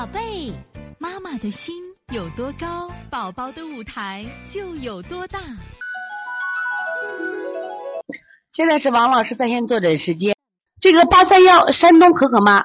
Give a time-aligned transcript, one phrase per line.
[0.00, 0.50] 宝贝，
[0.98, 1.74] 妈妈的心
[2.10, 5.38] 有多高，宝宝的舞台就有多大。
[8.50, 10.34] 现在是王老师在线坐诊时间。
[10.80, 12.64] 这个八三幺山东可可妈，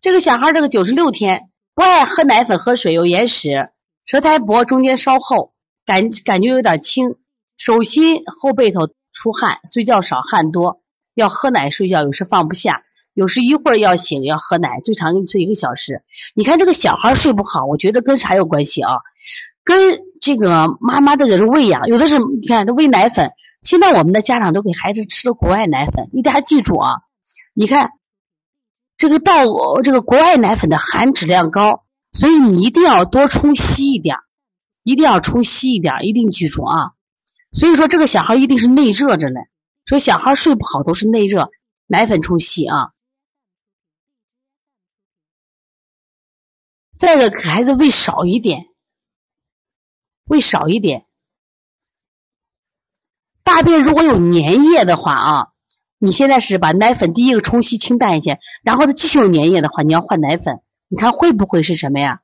[0.00, 3.68] 这个小孩这个九十六天不爱喝奶粉喝水，有眼屎，
[4.04, 7.16] 舌苔薄，中间稍厚，感感觉有点轻，
[7.56, 10.84] 手心后背头出汗，睡觉少汗多，
[11.14, 12.84] 要喝奶睡觉，有时放不下。
[13.16, 16.02] 有时一会儿要醒要喝奶，最长给你睡一个小时。
[16.34, 18.98] 你看这个小孩睡不好，我觉得跟啥有关系啊？
[19.64, 23.30] 跟这个妈妈这个是喂养，有的是你看这喂奶粉。
[23.62, 26.96] 现在我们的家长都给孩子吃的国外奶粉，你大家记住啊！
[27.54, 27.88] 你看
[28.98, 34.16] 这个到这个国外奶粉的含脂量高，所以你一定要多冲稀一点，
[34.82, 36.90] 一定要冲稀一点，一定记住啊！
[37.52, 39.40] 所以说这个小孩一定是内热着呢，
[39.86, 41.48] 所以小孩睡不好都是内热，
[41.86, 42.90] 奶粉冲稀啊。
[46.98, 48.66] 再一个，给孩子喂少一点，
[50.24, 51.04] 喂少一点。
[53.44, 55.48] 大便如果有粘液的话啊，
[55.98, 60.60] 你现在是把奶粉第一个冲稀清淡一些，然后它继续有粘液的话，你要换奶粉。
[60.88, 62.20] 你看会不会是什么呀？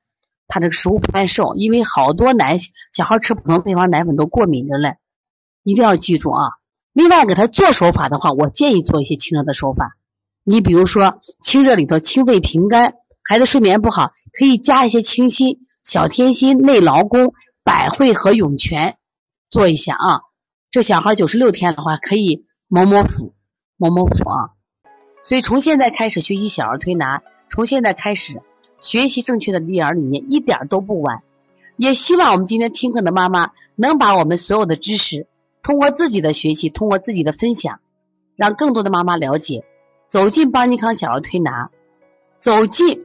[0.48, 2.58] 他这个食物不耐受，因为好多奶
[2.92, 4.96] 小孩吃普通配方奶粉都过敏着嘞，
[5.62, 6.42] 一定要记住啊。
[6.92, 9.96] 另外给他做手法的话，我建议做一些清热的手法。
[10.44, 12.94] 你比如说清热里头清肺平肝。
[13.24, 18.96] 孩子睡眠不好，可以加一些清心、小天心、内劳宫、百会和涌泉，
[19.50, 20.20] 做一下啊。
[20.70, 23.34] 这小孩九十六天的话，可以摸摸腹，
[23.76, 24.50] 摸摸腹啊。
[25.22, 28.40] 所以从现在开始学习小儿推拿，从现在开始
[28.80, 31.22] 学习正确的育儿理念，一点都不晚。
[31.76, 35.26] 也希望我们今天听课的妈妈能把我们所有的知识，
[35.62, 37.80] 通过自己的学习，通过自己的分享，
[38.34, 39.64] 让更多的妈妈了解，
[40.08, 41.70] 走进邦尼康小儿推拿，
[42.38, 43.04] 走进。